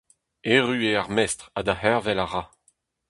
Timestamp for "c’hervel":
1.79-2.19